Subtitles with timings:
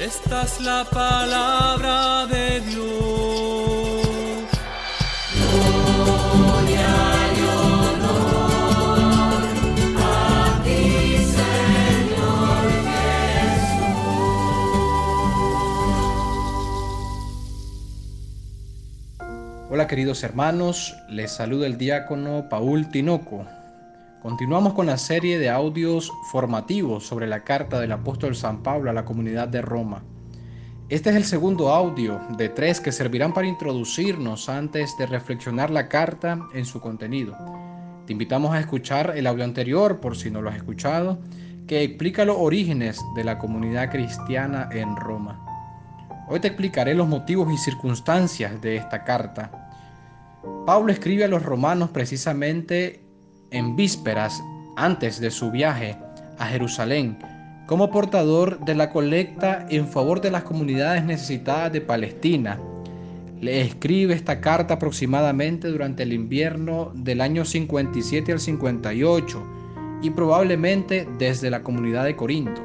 [0.00, 4.48] Esta es la palabra de Dios.
[5.34, 6.88] Gloria
[7.36, 8.62] y honor
[9.98, 13.76] a ti, Señor Jesús.
[19.68, 23.44] Hola queridos hermanos, les saluda el diácono Paul Tinoco.
[24.22, 28.92] Continuamos con la serie de audios formativos sobre la carta del apóstol San Pablo a
[28.92, 30.02] la comunidad de Roma.
[30.90, 35.88] Este es el segundo audio de tres que servirán para introducirnos antes de reflexionar la
[35.88, 37.34] carta en su contenido.
[38.06, 41.18] Te invitamos a escuchar el audio anterior, por si no lo has escuchado,
[41.66, 45.46] que explica los orígenes de la comunidad cristiana en Roma.
[46.28, 49.50] Hoy te explicaré los motivos y circunstancias de esta carta.
[50.66, 53.08] Pablo escribe a los romanos precisamente
[53.50, 54.42] en vísperas
[54.76, 55.96] antes de su viaje
[56.38, 57.18] a Jerusalén
[57.70, 62.58] como portador de la colecta en favor de las comunidades necesitadas de Palestina.
[63.40, 69.42] Le escribe esta carta aproximadamente durante el invierno del año 57 al 58
[70.02, 72.60] y probablemente desde la comunidad de Corinto.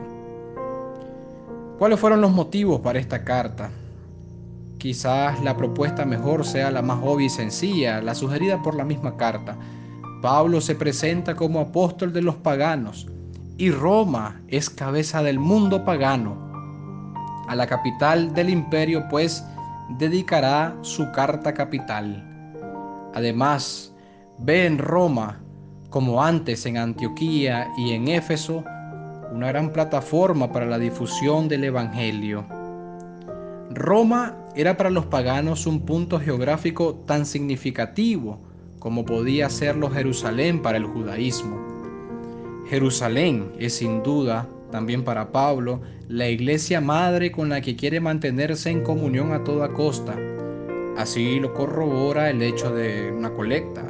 [1.78, 3.70] ¿Cuáles fueron los motivos para esta carta?
[4.80, 9.18] Quizás la propuesta mejor sea la más obvia y sencilla, la sugerida por la misma
[9.18, 9.56] carta,
[10.22, 13.08] Pablo se presenta como apóstol de los paganos
[13.58, 16.38] y Roma es cabeza del mundo pagano.
[17.48, 19.44] A la capital del imperio pues
[19.98, 22.24] dedicará su carta capital.
[23.14, 23.94] Además,
[24.40, 25.40] ve en Roma,
[25.90, 28.64] como antes en Antioquía y en Éfeso,
[29.32, 32.46] una gran plataforma para la difusión del Evangelio.
[33.70, 38.40] Roma era para los paganos un punto geográfico tan significativo
[38.86, 41.58] como podía serlo Jerusalén para el judaísmo.
[42.70, 48.70] Jerusalén es sin duda, también para Pablo, la iglesia madre con la que quiere mantenerse
[48.70, 50.16] en comunión a toda costa.
[50.98, 53.84] Así lo corrobora el hecho de una colecta.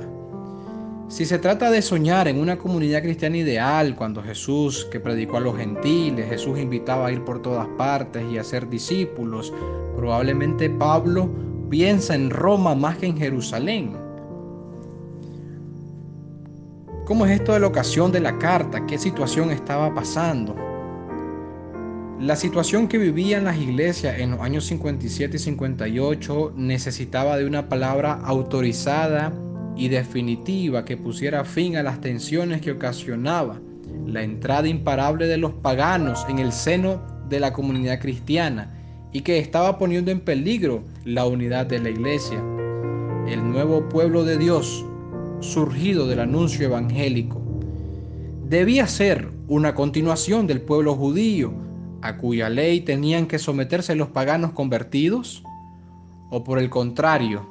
[1.09, 5.42] Si se trata de soñar en una comunidad cristiana ideal, cuando Jesús, que predicó a
[5.42, 9.52] los gentiles, Jesús invitaba a ir por todas partes y a ser discípulos,
[9.98, 11.30] probablemente Pablo
[11.69, 14.05] piensa en Roma más que en Jerusalén.
[17.06, 18.88] ¿Cómo es esto de la ocasión de la carta?
[18.88, 20.56] ¿Qué situación estaba pasando?
[22.20, 27.70] La situación que vivían las iglesias en los años 57 y 58 necesitaba de una
[27.70, 29.32] palabra autorizada
[29.78, 33.62] y definitiva que pusiera fin a las tensiones que ocasionaba
[34.08, 38.74] la entrada imparable de los paganos en el seno de la comunidad cristiana
[39.12, 42.44] y que estaba poniendo en peligro la unidad de la iglesia.
[43.28, 44.84] El nuevo pueblo de Dios
[45.40, 47.41] surgido del anuncio evangélico.
[48.47, 51.53] Debía ser una continuación del pueblo judío,
[52.01, 55.44] a cuya ley tenían que someterse los paganos convertidos,
[56.29, 57.47] o por el contrario,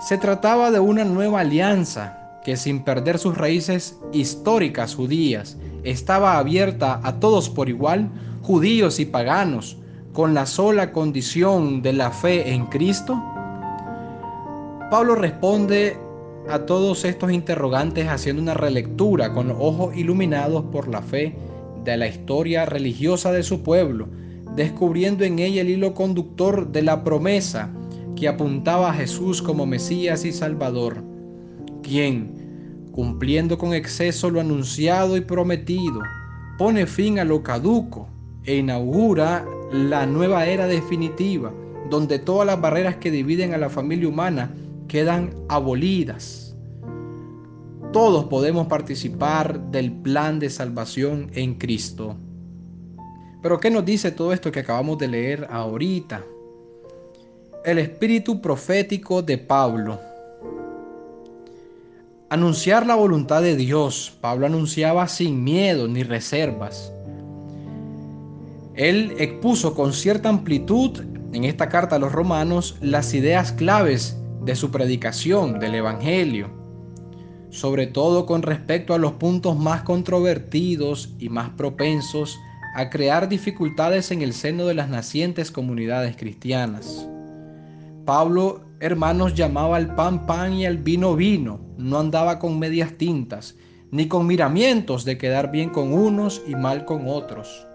[0.00, 7.00] se trataba de una nueva alianza que sin perder sus raíces históricas judías, estaba abierta
[7.02, 8.08] a todos por igual,
[8.42, 9.78] judíos y paganos,
[10.12, 13.22] con la sola condición de la fe en Cristo?
[14.90, 15.98] Pablo responde
[16.48, 21.34] a todos estos interrogantes haciendo una relectura con ojos iluminados por la fe
[21.84, 24.08] de la historia religiosa de su pueblo,
[24.54, 27.70] descubriendo en ella el hilo conductor de la promesa
[28.14, 31.02] que apuntaba a Jesús como Mesías y Salvador,
[31.82, 36.00] quien, cumpliendo con exceso lo anunciado y prometido,
[36.58, 38.08] pone fin a lo caduco
[38.44, 41.52] e inaugura la nueva era definitiva,
[41.90, 44.54] donde todas las barreras que dividen a la familia humana
[44.86, 46.54] quedan abolidas.
[47.92, 52.16] Todos podemos participar del plan de salvación en Cristo.
[53.42, 56.24] Pero ¿qué nos dice todo esto que acabamos de leer ahorita?
[57.64, 60.00] El espíritu profético de Pablo.
[62.28, 64.16] Anunciar la voluntad de Dios.
[64.20, 66.92] Pablo anunciaba sin miedo ni reservas.
[68.74, 71.00] Él expuso con cierta amplitud
[71.32, 74.16] en esta carta a los romanos las ideas claves
[74.46, 76.48] de su predicación del Evangelio,
[77.50, 82.38] sobre todo con respecto a los puntos más controvertidos y más propensos
[82.76, 87.08] a crear dificultades en el seno de las nacientes comunidades cristianas.
[88.04, 93.56] Pablo, hermanos, llamaba al pan pan y al vino vino, no andaba con medias tintas,
[93.90, 97.66] ni con miramientos de quedar bien con unos y mal con otros.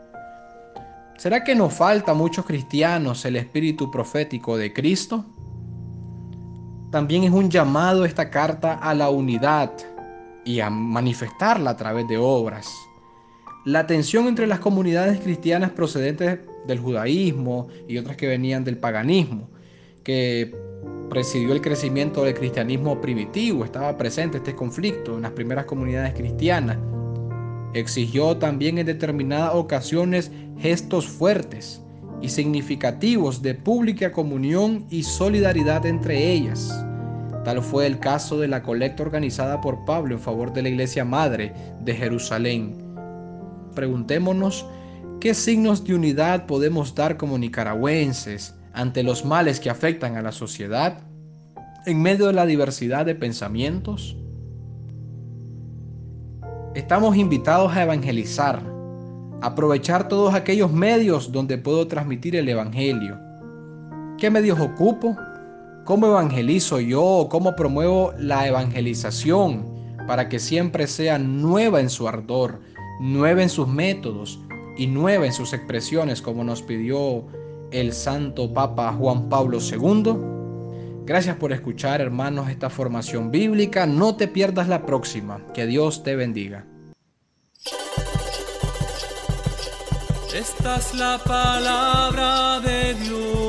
[1.18, 5.26] ¿Será que nos falta a muchos cristianos el espíritu profético de Cristo?
[6.92, 9.72] También es un llamado esta carta a la unidad
[10.44, 12.68] y a manifestarla a través de obras.
[13.64, 19.50] La tensión entre las comunidades cristianas procedentes del judaísmo y otras que venían del paganismo,
[20.04, 20.54] que
[21.10, 26.78] presidió el crecimiento del cristianismo primitivo, estaba presente este conflicto en las primeras comunidades cristianas.
[27.74, 30.30] Exigió también en determinadas ocasiones
[30.60, 31.82] gestos fuertes
[32.22, 36.86] y significativos de pública comunión y solidaridad entre ellas.
[37.44, 41.04] Tal fue el caso de la colecta organizada por Pablo en favor de la Iglesia
[41.04, 42.76] Madre de Jerusalén.
[43.74, 44.66] Preguntémonos
[45.20, 50.32] qué signos de unidad podemos dar como nicaragüenses ante los males que afectan a la
[50.32, 51.00] sociedad
[51.86, 54.16] en medio de la diversidad de pensamientos.
[56.76, 58.62] Estamos invitados a evangelizar,
[59.42, 63.18] aprovechar todos aquellos medios donde puedo transmitir el Evangelio.
[64.18, 65.18] ¿Qué medios ocupo?
[65.84, 67.28] ¿Cómo evangelizo yo?
[67.30, 69.66] ¿Cómo promuevo la evangelización
[70.08, 72.60] para que siempre sea nueva en su ardor,
[73.02, 74.40] nueva en sus métodos
[74.78, 77.26] y nueva en sus expresiones como nos pidió
[77.72, 80.14] el Santo Papa Juan Pablo II?
[81.06, 83.88] Gracias por escuchar, hermanos, esta formación bíblica.
[83.88, 85.42] No te pierdas la próxima.
[85.54, 86.66] Que Dios te bendiga.
[90.34, 93.41] Esta es la palabra de Dios.